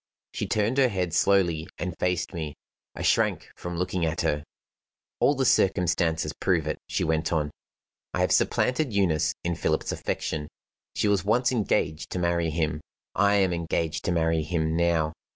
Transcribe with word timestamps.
She 0.33 0.47
turned 0.47 0.79
her 0.79 0.87
head 0.87 1.13
slowly 1.13 1.67
and 1.77 1.95
faced 1.99 2.33
me. 2.33 2.55
I 2.95 3.03
shrank 3.03 3.51
from 3.55 3.77
looking 3.77 4.03
at 4.03 4.21
her. 4.21 4.43
"All 5.19 5.35
the 5.35 5.45
circumstances 5.45 6.33
prove 6.33 6.65
it," 6.65 6.79
she 6.89 7.03
went 7.03 7.31
on. 7.31 7.51
"I 8.11 8.21
have 8.21 8.31
supplanted 8.31 8.93
Eunice 8.93 9.35
in 9.43 9.53
Philip's 9.53 9.91
affection. 9.91 10.47
She 10.95 11.07
was 11.07 11.23
once 11.23 11.51
engaged 11.51 12.09
to 12.13 12.17
marry 12.17 12.49
him; 12.49 12.81
I 13.13 13.35
am 13.35 13.53
engaged 13.53 14.03
to 14.05 14.11
marry 14.11 14.41
him 14.41 14.75
now. 14.75 15.13